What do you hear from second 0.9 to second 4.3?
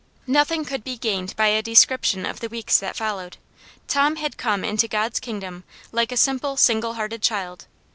gained by a description of the weeks that followed. Tom